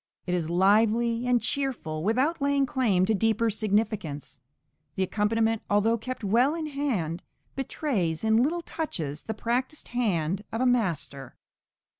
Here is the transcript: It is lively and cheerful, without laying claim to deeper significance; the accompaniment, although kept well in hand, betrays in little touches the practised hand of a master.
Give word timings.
It 0.25 0.33
is 0.33 0.49
lively 0.49 1.27
and 1.27 1.39
cheerful, 1.39 2.03
without 2.03 2.41
laying 2.41 2.65
claim 2.65 3.05
to 3.05 3.13
deeper 3.13 3.51
significance; 3.51 4.41
the 4.95 5.03
accompaniment, 5.03 5.61
although 5.69 5.95
kept 5.95 6.23
well 6.23 6.55
in 6.55 6.65
hand, 6.65 7.21
betrays 7.55 8.23
in 8.23 8.41
little 8.41 8.63
touches 8.63 9.21
the 9.21 9.35
practised 9.35 9.89
hand 9.89 10.43
of 10.51 10.59
a 10.59 10.65
master. 10.65 11.35